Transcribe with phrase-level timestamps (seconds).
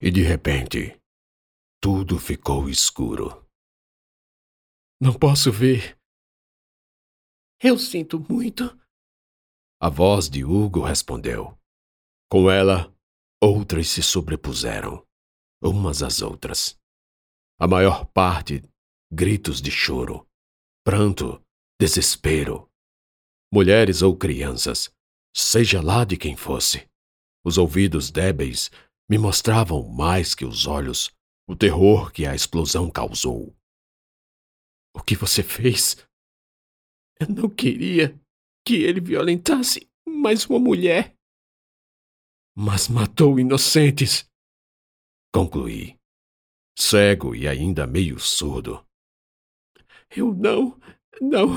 [0.00, 1.00] E de repente,
[1.80, 3.46] tudo ficou escuro.
[5.00, 5.98] Não posso ver.
[7.62, 8.64] Eu sinto muito.
[9.80, 11.58] A voz de Hugo respondeu.
[12.30, 12.94] Com ela,
[13.40, 15.06] outras se sobrepuseram,
[15.62, 16.78] umas às outras.
[17.58, 18.62] A maior parte,
[19.10, 20.28] gritos de choro,
[20.84, 21.42] pranto,
[21.80, 22.70] desespero.
[23.50, 24.92] Mulheres ou crianças,
[25.34, 26.86] seja lá de quem fosse.
[27.44, 28.70] Os ouvidos débeis
[29.08, 31.14] me mostravam mais que os olhos
[31.48, 33.56] o terror que a explosão causou.
[34.94, 35.96] O que você fez?
[37.20, 38.20] Eu não queria
[38.66, 41.16] que ele violentasse mais uma mulher.
[42.56, 44.28] Mas matou inocentes.
[45.32, 45.96] Concluí,
[46.76, 48.84] cego e ainda meio surdo.
[50.10, 50.80] Eu não.
[51.20, 51.48] Não.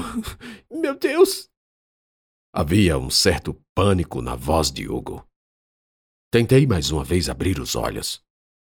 [0.70, 1.50] Meu Deus!
[2.54, 5.29] Havia um certo pânico na voz de Hugo.
[6.32, 8.24] Tentei mais uma vez abrir os olhos.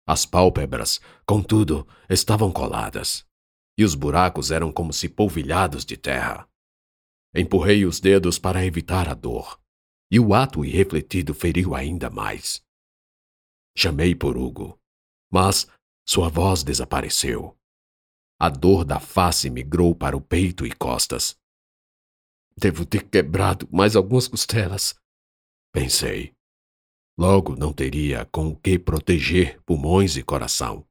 [0.06, 3.26] As pálpebras, contudo, estavam coladas,
[3.76, 6.48] e os buracos eram como se polvilhados de terra.
[7.36, 9.60] Empurrei os dedos para evitar a dor,
[10.10, 12.64] e o ato irrefletido feriu ainda mais.
[13.76, 14.80] Chamei por Hugo,
[15.32, 15.68] mas
[16.08, 17.58] sua voz desapareceu.
[18.40, 21.36] A dor da face migrou para o peito e costas.
[22.56, 24.96] Devo ter quebrado mais algumas costelas.
[25.74, 26.37] Pensei.
[27.20, 30.88] Logo não teria com o que proteger pulmões e coração.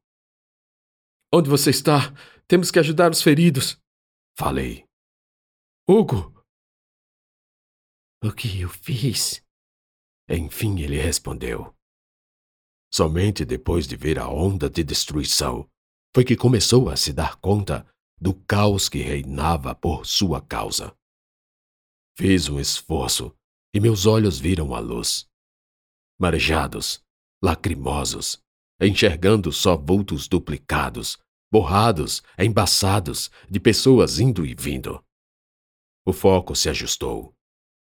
[1.33, 2.13] Onde você está?
[2.45, 3.79] Temos que ajudar os feridos.
[4.37, 4.85] Falei.
[5.87, 6.33] Hugo!
[8.21, 9.41] O que eu fiz?
[10.29, 11.73] Enfim ele respondeu.
[12.93, 15.69] Somente depois de ver a onda de destruição
[16.13, 17.87] foi que começou a se dar conta
[18.19, 20.93] do caos que reinava por sua causa.
[22.17, 23.33] Fiz um esforço
[23.73, 25.26] e meus olhos viram a luz
[26.19, 27.01] marejados,
[27.41, 28.41] lacrimosos,
[28.81, 31.17] enxergando só vultos duplicados,
[31.51, 35.03] borrados, embaçados, de pessoas indo e vindo.
[36.05, 37.33] O foco se ajustou.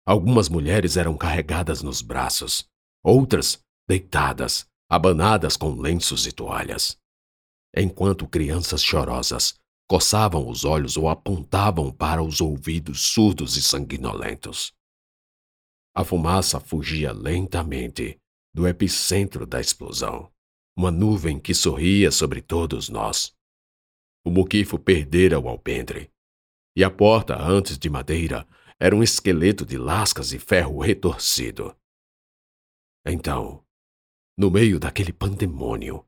[0.05, 2.67] Algumas mulheres eram carregadas nos braços,
[3.03, 6.97] outras deitadas, abanadas com lenços e toalhas.
[7.75, 9.55] Enquanto crianças chorosas
[9.87, 14.73] coçavam os olhos ou apontavam para os ouvidos surdos e sanguinolentos.
[15.93, 18.17] A fumaça fugia lentamente
[18.53, 20.31] do epicentro da explosão,
[20.75, 23.35] uma nuvem que sorria sobre todos nós.
[24.25, 26.09] O muquifo perdera o alpendre,
[26.77, 28.47] e a porta, antes de madeira,
[28.79, 31.75] era um esqueleto de lascas e ferro retorcido.
[33.05, 33.61] Então,
[34.37, 36.05] no meio daquele pandemônio,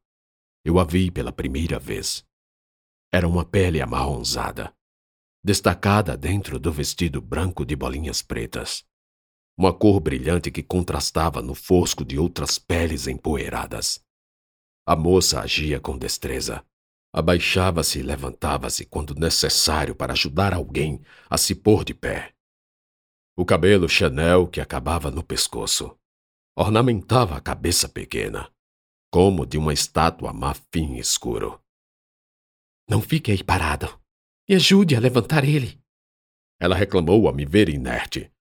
[0.64, 2.26] eu a vi pela primeira vez.
[3.12, 4.74] Era uma pele amarronzada,
[5.44, 8.86] destacada dentro do vestido branco de bolinhas pretas
[9.58, 14.04] uma cor brilhante que contrastava no fosco de outras peles empoeiradas.
[14.86, 16.66] A moça agia com destreza.
[17.14, 21.00] Abaixava-se e levantava-se quando necessário para ajudar alguém
[21.30, 22.34] a se pôr de pé.
[23.38, 25.96] O cabelo Chanel que acabava no pescoço
[26.56, 28.52] ornamentava a cabeça pequena,
[29.12, 31.60] como de uma estátua marfim escuro.
[32.90, 33.88] Não fique aí parado.
[34.50, 35.82] Me ajude a levantar ele.
[36.60, 38.33] Ela reclamou a me ver inerte,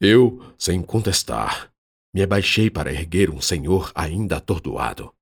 [0.00, 1.72] eu, sem contestar,
[2.14, 5.14] me abaixei para erguer um senhor ainda atordoado.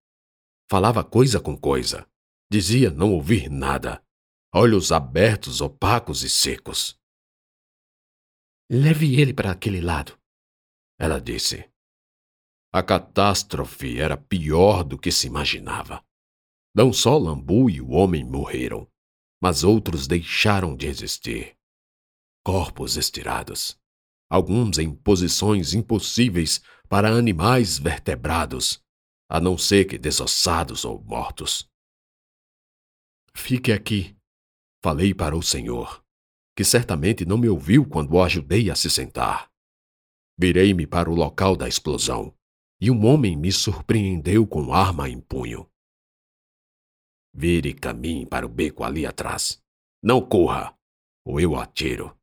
[0.71, 2.09] Falava coisa com coisa.
[2.51, 4.03] Dizia não ouvir nada.
[4.55, 6.99] Olhos abertos, opacos e secos.
[8.71, 10.19] Leve ele para aquele lado.
[10.99, 11.69] Ela disse.
[12.73, 16.05] A catástrofe era pior do que se imaginava.
[16.75, 18.87] Não só Lambu e o homem morreram,
[19.41, 21.57] mas outros deixaram de existir.
[22.45, 23.79] Corpos estirados,
[24.29, 28.83] alguns em posições impossíveis para animais vertebrados,
[29.29, 31.69] a não ser que desossados ou mortos.
[33.35, 34.17] Fique aqui,
[34.83, 36.05] falei para o senhor,
[36.57, 39.51] que certamente não me ouviu quando o ajudei a se sentar.
[40.39, 42.35] Virei-me para o local da explosão
[42.81, 45.69] e um homem me surpreendeu com arma em punho.
[47.33, 49.63] Vire caminhe para o beco ali atrás.
[50.03, 50.77] Não corra,
[51.25, 52.16] ou eu atiro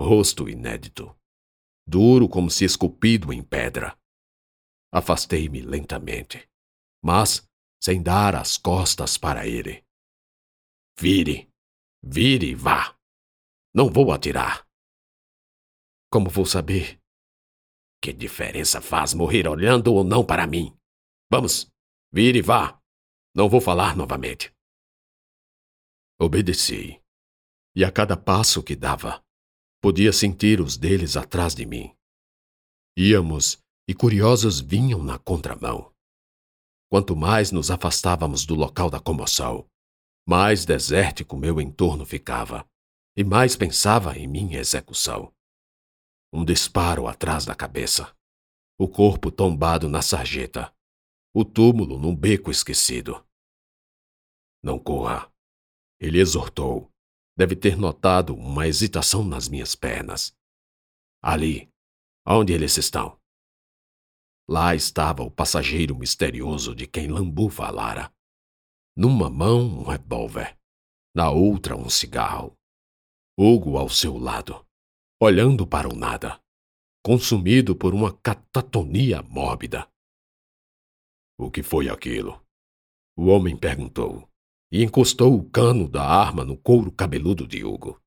[0.00, 1.14] rosto inédito,
[1.86, 3.96] duro como se esculpido em pedra.
[4.92, 6.48] Afastei-me lentamente,
[7.04, 7.46] mas
[7.82, 9.84] sem dar as costas para ele.
[10.98, 11.50] Vire,
[12.02, 12.96] vire e vá.
[13.74, 14.66] Não vou atirar.
[16.10, 16.98] Como vou saber?
[18.02, 20.76] Que diferença faz morrer olhando ou não para mim?
[21.30, 21.70] Vamos,
[22.12, 22.80] vire e vá.
[23.34, 24.52] Não vou falar novamente.
[26.18, 27.00] Obedeci.
[27.76, 29.24] E a cada passo que dava,
[29.82, 31.94] Podia sentir os deles atrás de mim.
[32.96, 35.90] Íamos e curiosos vinham na contramão.
[36.90, 39.64] quanto mais nos afastávamos do local da comoção,
[40.26, 42.68] mais desértico meu entorno ficava,
[43.16, 45.32] e mais pensava em minha execução.
[46.32, 48.12] Um disparo atrás da cabeça,
[48.76, 50.74] o corpo tombado na sarjeta,
[51.32, 53.24] o túmulo num beco esquecido.
[54.62, 55.32] Não corra.
[56.00, 56.89] Ele exortou.
[57.40, 60.36] Deve ter notado uma hesitação nas minhas pernas.
[61.22, 61.72] Ali,
[62.28, 63.18] onde eles estão?
[64.46, 68.12] Lá estava o passageiro misterioso de quem Lambu falara.
[68.94, 70.54] Numa mão, um revólver,
[71.16, 72.54] na outra, um cigarro.
[73.38, 74.62] Hugo ao seu lado,
[75.18, 76.38] olhando para o nada,
[77.02, 79.90] consumido por uma catatonia mórbida.
[81.38, 82.46] O que foi aquilo?
[83.16, 84.29] O homem perguntou
[84.70, 88.00] e encostou o cano da arma no couro cabeludo de Hugo.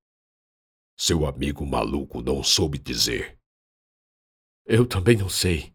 [0.98, 3.38] Seu amigo maluco não soube dizer.
[4.65, 5.74] Eu também não sei,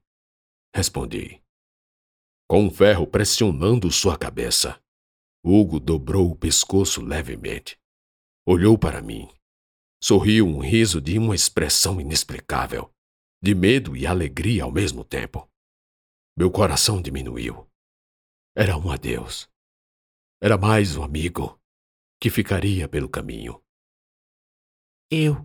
[0.75, 1.43] Respondi.
[2.47, 4.81] Com um ferro pressionando sua cabeça,
[5.45, 7.79] Hugo dobrou o pescoço levemente.
[8.47, 9.29] Olhou para mim.
[10.03, 12.91] Sorriu um riso de uma expressão inexplicável,
[13.43, 15.51] de medo e alegria ao mesmo tempo.
[16.37, 17.69] Meu coração diminuiu.
[18.57, 19.49] Era um adeus.
[20.41, 21.61] Era mais um amigo
[22.21, 23.61] que ficaria pelo caminho.
[25.11, 25.45] Eu,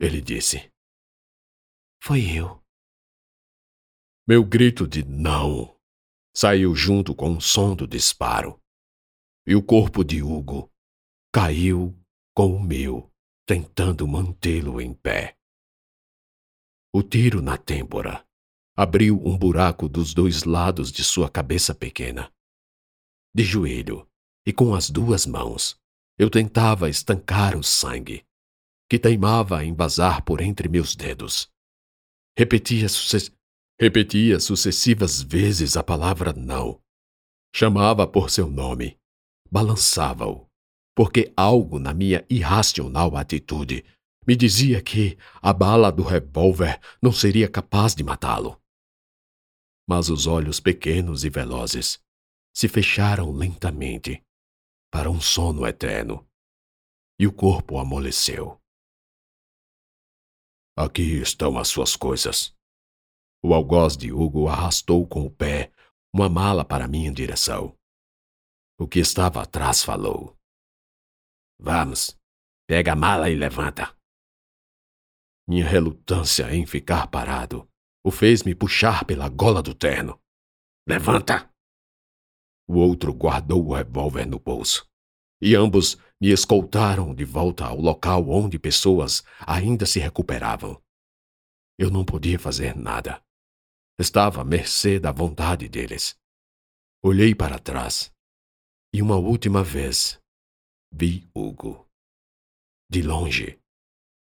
[0.00, 0.72] ele disse.
[2.02, 2.64] Foi eu.
[4.26, 5.78] Meu grito de não
[6.34, 8.58] saiu junto com o som do disparo.
[9.46, 10.72] E o corpo de Hugo
[11.30, 11.94] caiu
[12.34, 13.12] com o meu,
[13.46, 15.36] tentando mantê-lo em pé.
[16.94, 18.26] O tiro na têmpora
[18.74, 22.32] abriu um buraco dos dois lados de sua cabeça pequena.
[23.34, 24.06] De joelho
[24.46, 25.76] e com as duas mãos,
[26.18, 28.24] eu tentava estancar o sangue,
[28.88, 31.48] que teimava em vazar por entre meus dedos.
[32.36, 33.42] Repetia sucessivamente
[33.82, 36.80] Repetia sucessivas vezes a palavra não.
[37.52, 38.96] Chamava por seu nome.
[39.50, 40.46] Balançava-o,
[40.94, 43.84] porque algo na minha irracional atitude
[44.24, 48.56] me dizia que a bala do revólver não seria capaz de matá-lo.
[49.88, 52.00] Mas os olhos pequenos e velozes
[52.54, 54.22] se fecharam lentamente
[54.92, 56.28] para um sono eterno
[57.18, 58.60] e o corpo amoleceu.
[60.76, 62.54] Aqui estão as suas coisas,
[63.44, 65.72] o algoz de Hugo arrastou com o pé
[66.14, 67.76] uma mala para minha direção.
[68.78, 70.36] O que estava atrás falou.
[71.60, 72.18] Vamos,
[72.68, 73.96] pega a mala e levanta.
[75.48, 77.68] Minha relutância em ficar parado
[78.04, 80.20] o fez me puxar pela gola do terno.
[80.88, 81.51] Levanta!
[82.72, 84.88] O outro guardou o revólver no bolso.
[85.42, 90.82] E ambos me escoltaram de volta ao local onde pessoas ainda se recuperavam.
[91.78, 93.22] Eu não podia fazer nada.
[93.98, 96.18] Estava à mercê da vontade deles.
[97.04, 98.10] Olhei para trás
[98.94, 100.18] e uma última vez
[100.90, 101.86] vi Hugo.
[102.90, 103.60] De longe,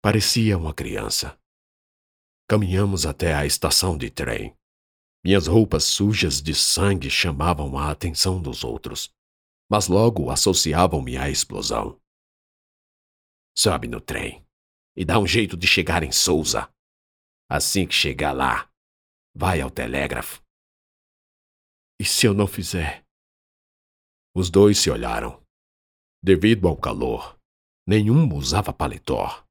[0.01, 1.39] parecia uma criança.
[2.47, 4.57] Caminhamos até a estação de trem.
[5.23, 9.13] Minhas roupas sujas de sangue chamavam a atenção dos outros,
[9.69, 11.99] mas logo associavam-me à explosão.
[13.57, 14.45] Sobe no trem
[14.95, 16.69] e dá um jeito de chegar em Souza.
[17.49, 18.69] Assim que chegar lá,
[19.35, 20.41] Vai ao telégrafo.
[21.99, 23.05] E se eu não fizer?
[24.35, 25.41] Os dois se olharam.
[26.21, 27.39] Devido ao calor,
[27.87, 29.45] nenhum usava paletó.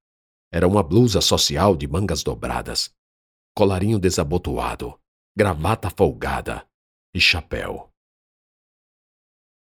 [0.52, 2.94] Era uma blusa social de mangas dobradas,
[3.56, 5.00] colarinho desabotoado,
[5.38, 6.68] gravata folgada
[7.14, 7.94] e chapéu.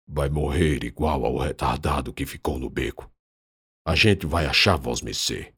[0.05, 3.09] Vai morrer igual ao retardado que ficou no beco.
[3.87, 5.55] A gente vai achar Vosmecê.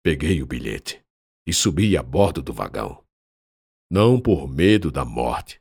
[0.00, 1.04] Peguei o bilhete
[1.44, 3.04] e subi a bordo do vagão.
[3.90, 5.60] Não por medo da morte,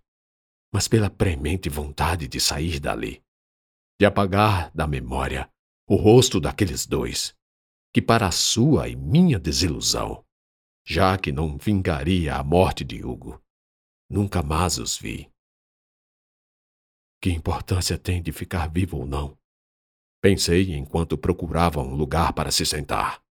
[0.71, 3.23] mas pela premente vontade de sair dali,
[3.99, 5.49] de apagar da memória
[5.87, 7.35] o rosto daqueles dois,
[7.91, 10.23] que para a sua e minha desilusão,
[10.89, 13.39] já que não vingaria a morte de Hugo,
[14.09, 15.31] nunca mais os vi.
[17.21, 19.37] Que importância tem de ficar vivo ou não?
[20.19, 23.21] Pensei enquanto procurava um lugar para se sentar.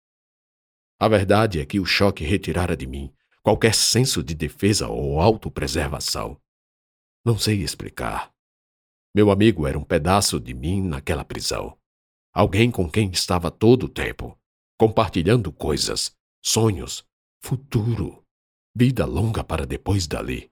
[1.00, 3.12] A verdade é que o choque retirara de mim
[3.42, 6.40] qualquer senso de defesa ou autopreservação.
[7.24, 8.32] Não sei explicar.
[9.12, 11.76] Meu amigo era um pedaço de mim naquela prisão.
[12.32, 14.38] Alguém com quem estava todo o tempo,
[14.78, 17.07] compartilhando coisas, sonhos,
[17.42, 18.24] futuro,
[18.74, 20.50] vida longa para depois dali.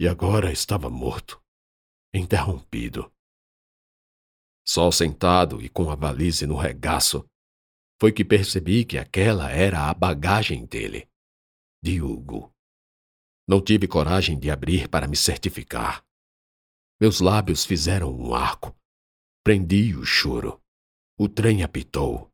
[0.00, 1.42] E agora estava morto,
[2.14, 3.12] interrompido.
[4.66, 7.26] Só sentado e com a valise no regaço,
[8.00, 11.08] foi que percebi que aquela era a bagagem dele,
[11.82, 12.54] de Hugo.
[13.48, 16.04] Não tive coragem de abrir para me certificar.
[17.00, 18.76] Meus lábios fizeram um arco.
[19.42, 20.62] Prendi o choro.
[21.18, 22.30] O trem apitou.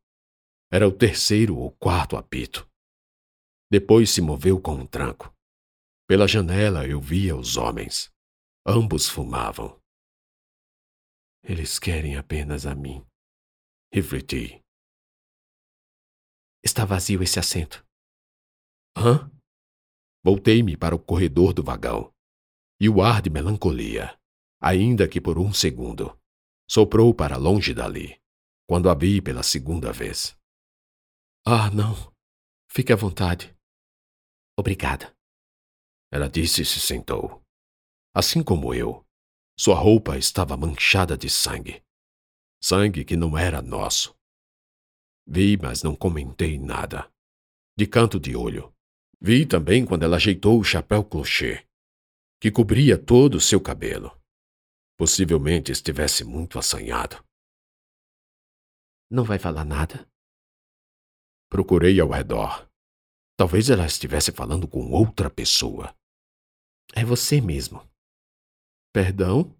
[0.71, 2.66] Era o terceiro ou quarto apito.
[3.69, 5.33] Depois se moveu com um tranco.
[6.07, 8.09] Pela janela eu via os homens.
[8.65, 9.77] Ambos fumavam.
[11.43, 13.05] Eles querem apenas a mim.
[13.91, 14.61] Refleti.
[16.63, 17.85] Está vazio esse assento.
[18.97, 19.29] Hã?
[20.23, 22.13] Voltei-me para o corredor do vagão.
[22.79, 24.17] E o ar de melancolia,
[24.61, 26.17] ainda que por um segundo,
[26.69, 28.21] soprou para longe dali,
[28.67, 30.37] quando a vi pela segunda vez.
[31.45, 32.13] Ah, não.
[32.69, 33.56] Fique à vontade.
[34.57, 35.15] Obrigada.
[36.11, 37.41] Ela disse e se sentou.
[38.13, 39.05] Assim como eu,
[39.59, 41.83] sua roupa estava manchada de sangue.
[42.63, 44.15] Sangue que não era nosso.
[45.27, 47.11] Vi, mas não comentei nada.
[47.77, 48.73] De canto de olho,
[49.19, 51.67] Vi também quando ela ajeitou o chapéu clochê,
[52.39, 54.15] que cobria todo o seu cabelo.
[54.95, 57.23] Possivelmente estivesse muito assanhado.
[59.09, 60.07] Não vai falar nada?
[61.49, 62.66] Procurei ao redor.
[63.37, 65.95] Talvez ela estivesse falando com outra pessoa.
[66.95, 67.87] É você mesmo.
[68.91, 69.55] Perdão?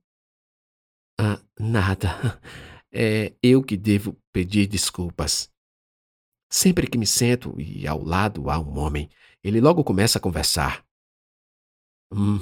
[1.19, 2.09] Ah, nada.
[2.91, 5.53] É eu que devo pedir desculpas.
[6.49, 9.09] Sempre que me sento e ao lado há um homem,
[9.43, 10.87] ele logo começa a conversar.
[12.11, 12.39] Hum,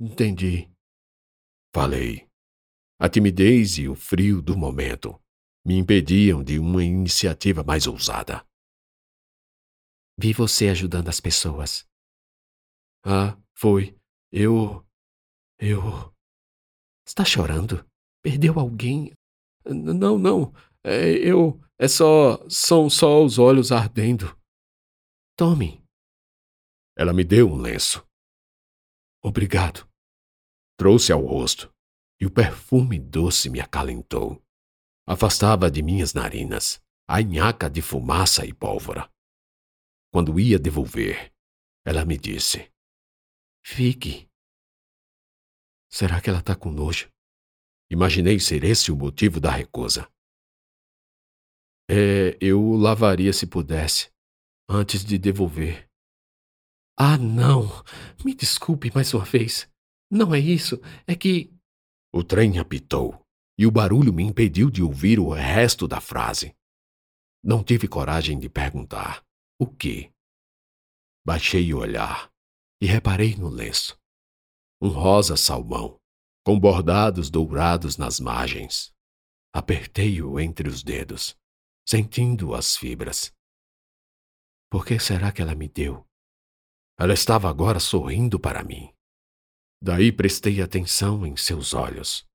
[0.00, 0.68] entendi.
[1.72, 2.28] Falei.
[3.00, 5.18] A timidez e o frio do momento
[5.64, 8.44] me impediam de uma iniciativa mais ousada.
[10.20, 11.86] Vi você ajudando as pessoas.
[13.04, 13.96] Ah, foi.
[14.32, 14.84] Eu.
[15.60, 16.12] Eu.
[17.06, 17.88] Está chorando?
[18.20, 19.12] Perdeu alguém?
[19.64, 20.52] Não, não.
[20.82, 21.60] É, eu.
[21.78, 22.44] É só.
[22.50, 24.36] São só os olhos ardendo.
[25.36, 25.84] Tome.
[26.96, 28.04] Ela me deu um lenço.
[29.22, 29.88] Obrigado.
[30.76, 31.72] Trouxe ao rosto,
[32.20, 34.42] e o perfume doce me acalentou.
[35.06, 39.08] Afastava de minhas narinas a nhaca de fumaça e pólvora.
[40.10, 41.32] Quando ia devolver,
[41.84, 42.70] ela me disse:
[43.64, 44.28] Fique.
[45.90, 47.10] Será que ela está com nojo?
[47.90, 50.10] Imaginei ser esse o motivo da recusa.
[51.90, 54.10] É, eu lavaria se pudesse,
[54.68, 55.88] antes de devolver.
[56.98, 57.64] Ah, não!
[58.24, 59.70] Me desculpe mais uma vez.
[60.10, 61.54] Não é isso, é que.
[62.12, 63.22] O trem apitou
[63.58, 66.54] e o barulho me impediu de ouvir o resto da frase.
[67.42, 69.27] Não tive coragem de perguntar
[69.58, 70.12] o que.
[71.26, 72.30] Baixei o olhar
[72.80, 73.98] e reparei no lenço.
[74.80, 76.00] Um rosa salmão,
[76.44, 78.92] com bordados dourados nas margens.
[79.52, 81.36] Apertei-o entre os dedos
[81.88, 83.32] sentindo as fibras.
[84.70, 86.06] Por que será que ela me deu?
[86.98, 88.92] Ela estava agora sorrindo para mim.
[89.82, 92.26] Daí prestei atenção em seus olhos.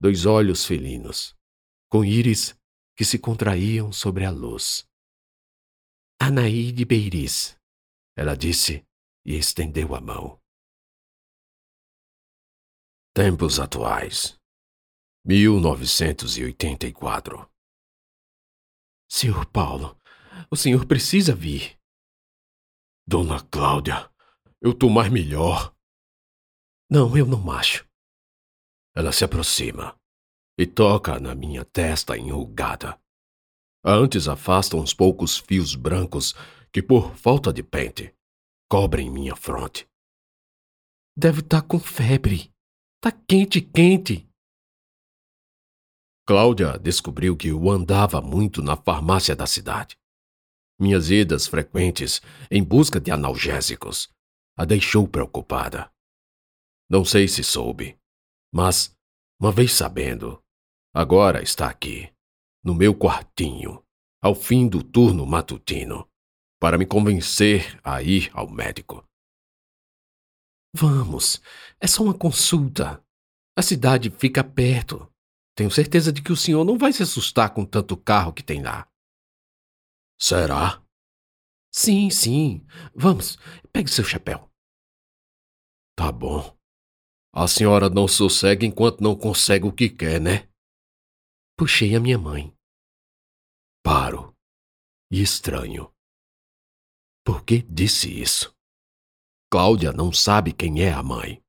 [0.00, 1.34] Dois olhos felinos,
[1.90, 2.56] com íris
[2.96, 4.86] que se contraíam sobre a luz.
[6.26, 7.54] Anaí de Beiris,
[8.16, 8.82] ela disse
[9.26, 10.40] e estendeu a mão.
[13.14, 14.40] Tempos atuais.
[15.26, 17.46] 1984.
[19.06, 20.00] Senhor Paulo,
[20.50, 21.78] o senhor precisa vir.
[23.06, 24.10] Dona Cláudia,
[24.62, 25.76] eu tô mais melhor.
[26.90, 27.86] Não, eu não acho.
[28.96, 29.94] Ela se aproxima
[30.58, 32.98] e toca na minha testa enrugada.
[33.84, 36.34] Antes afasta uns poucos fios brancos
[36.72, 38.14] que, por falta de pente,
[38.66, 39.86] cobrem minha fronte.
[41.14, 42.50] Deve estar tá com febre.
[42.98, 44.26] Tá quente, quente.
[46.26, 49.98] Cláudia descobriu que eu andava muito na farmácia da cidade.
[50.80, 54.08] Minhas idas frequentes em busca de analgésicos
[54.56, 55.92] a deixou preocupada.
[56.88, 57.98] Não sei se soube,
[58.52, 58.96] mas,
[59.38, 60.42] uma vez sabendo,
[60.94, 62.13] agora está aqui,
[62.64, 63.84] no meu quartinho,
[64.22, 66.08] ao fim do turno matutino,
[66.58, 69.06] para me convencer a ir ao médico.
[70.74, 71.42] Vamos,
[71.78, 73.04] é só uma consulta.
[73.56, 75.08] A cidade fica perto.
[75.54, 78.62] Tenho certeza de que o senhor não vai se assustar com tanto carro que tem
[78.62, 78.88] lá.
[80.18, 80.82] Será?
[81.70, 82.66] Sim, sim.
[82.94, 83.36] Vamos,
[83.72, 84.50] pegue seu chapéu.
[85.96, 86.56] Tá bom.
[87.32, 90.48] A senhora não sossega enquanto não consegue o que quer, né?
[91.56, 92.53] Puxei a minha mãe.
[93.84, 94.34] Paro.
[95.10, 95.92] E estranho.
[97.24, 98.56] Por que disse isso?
[99.50, 101.40] Cláudia não sabe quem é a mãe,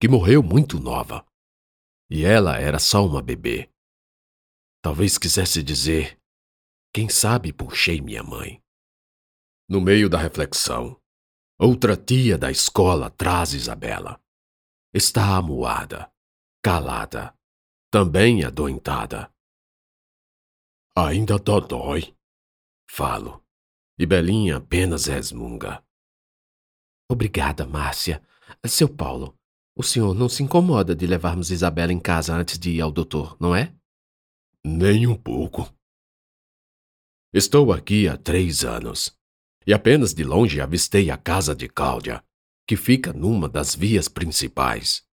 [0.00, 1.24] que morreu muito nova.
[2.10, 3.70] E ela era só uma bebê.
[4.82, 6.20] Talvez quisesse dizer:
[6.92, 8.62] quem sabe puxei minha mãe.
[9.68, 11.00] No meio da reflexão,
[11.60, 14.20] Outra tia da escola traz Isabela.
[14.94, 16.08] Está amuada,
[16.62, 17.34] calada,
[17.90, 19.28] também adoentada.
[21.00, 22.12] Ainda dói,
[22.90, 23.46] falo,
[23.96, 25.80] e Belinha apenas resmunga.
[27.08, 28.20] Obrigada, Márcia.
[28.66, 29.38] Seu Paulo,
[29.76, 33.36] o senhor não se incomoda de levarmos Isabela em casa antes de ir ao doutor,
[33.38, 33.72] não é?
[34.66, 35.72] Nem um pouco.
[37.32, 39.16] Estou aqui há três anos
[39.64, 42.24] e apenas de longe avistei a casa de Cláudia,
[42.66, 45.06] que fica numa das vias principais.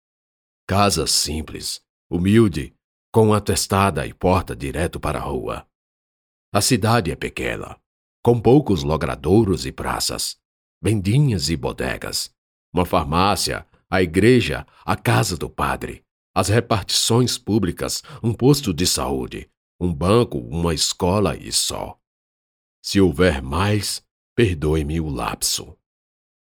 [0.67, 2.75] Casa simples, humilde,
[3.13, 5.69] com atestada e porta direto para a rua.
[6.55, 7.77] A cidade é pequena,
[8.23, 10.37] com poucos logradouros e praças,
[10.81, 12.33] vendinhas e bodegas,
[12.73, 16.01] uma farmácia, a igreja, a casa do padre,
[16.33, 21.99] as repartições públicas, um posto de saúde, um banco, uma escola e só.
[22.81, 24.01] Se houver mais,
[24.33, 25.77] Perdoe-me o lapso.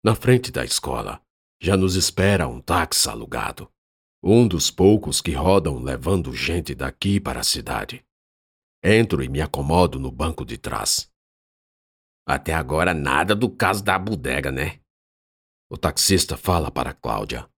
[0.04, 1.18] Na frente da escola,
[1.58, 3.70] já nos espera um táxi alugado.
[4.22, 8.04] Um dos poucos que rodam levando gente daqui para a cidade.
[8.86, 11.10] Entro e me acomodo no banco de trás.
[12.28, 14.80] Até agora nada do caso da bodega, né?
[15.70, 17.48] O taxista fala para Cláudia.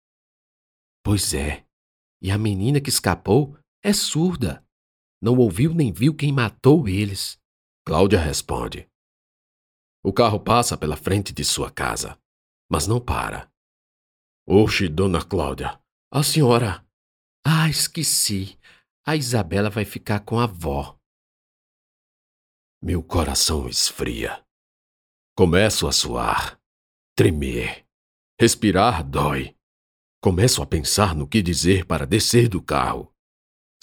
[1.03, 1.65] Pois é.
[2.21, 4.65] E a menina que escapou é surda.
[5.21, 7.37] Não ouviu nem viu quem matou eles.
[7.85, 8.89] Cláudia responde.
[10.03, 12.17] O carro passa pela frente de sua casa,
[12.71, 13.51] mas não para.
[14.47, 15.77] Oxe, dona Cláudia,
[16.09, 16.85] a senhora.
[17.45, 18.57] Ah, esqueci.
[19.05, 20.96] A Isabela vai ficar com a avó.
[22.87, 24.41] Meu coração esfria.
[25.35, 26.57] Começo a suar,
[27.17, 27.85] tremer.
[28.39, 29.57] Respirar dói.
[30.23, 33.13] Começo a pensar no que dizer para descer do carro.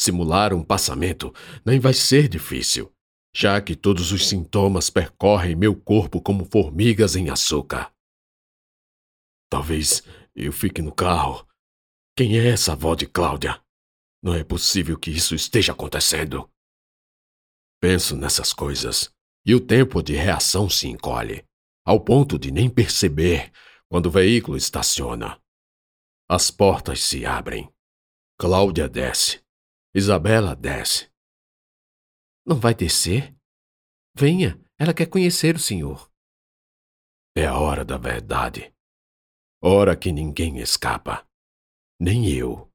[0.01, 1.35] Simular um passamento
[1.67, 2.91] nem vai ser difícil
[3.37, 7.93] já que todos os sintomas percorrem meu corpo como formigas em açúcar.
[9.51, 10.03] Talvez
[10.35, 11.47] eu fique no carro.
[12.17, 13.63] Quem é essa avó de Cláudia?
[14.23, 16.49] Não é possível que isso esteja acontecendo.
[17.87, 21.47] Penso nessas coisas e o tempo de reação se encolhe,
[21.85, 23.53] ao ponto de nem perceber
[23.91, 25.39] quando o veículo estaciona.
[26.27, 27.71] As portas se abrem.
[28.41, 29.45] Cláudia desce.
[29.95, 31.13] Isabela desce.
[32.47, 33.37] Não vai descer?
[34.17, 36.11] Venha, ela quer conhecer o senhor.
[37.37, 38.75] É a hora da verdade.
[39.63, 41.29] Hora que ninguém escapa.
[42.01, 42.67] Nem eu,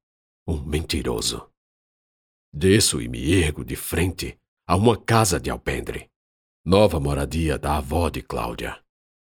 [0.46, 1.52] um mentiroso.
[2.54, 4.40] Desço e me ergo de frente
[4.70, 6.08] a uma casa de alpendre.
[6.64, 8.80] Nova moradia da avó de Cláudia.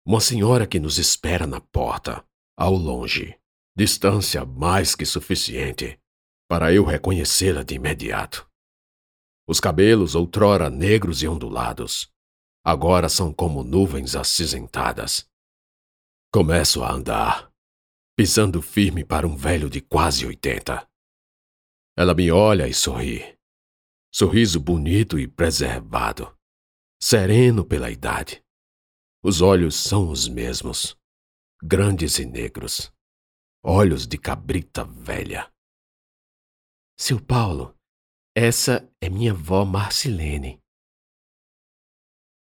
[0.05, 2.23] Uma senhora que nos espera na porta,
[2.59, 3.41] ao longe.
[3.75, 5.99] Distância mais que suficiente
[6.47, 8.47] para eu reconhecê-la de imediato.
[9.49, 12.13] Os cabelos, outrora negros e ondulados,
[12.63, 15.27] agora são como nuvens acinzentadas.
[16.31, 17.51] Começo a andar,
[18.15, 20.87] pisando firme para um velho de quase oitenta.
[21.97, 23.40] Ela me olha e sorri.
[24.13, 26.37] Sorriso bonito e preservado,
[27.01, 28.43] sereno pela idade.
[29.23, 30.97] Os olhos são os mesmos,
[31.63, 32.93] grandes e negros.
[33.63, 35.53] Olhos de cabrita velha.
[36.99, 37.75] Seu Paulo,
[38.35, 40.60] essa é minha avó Marcilene.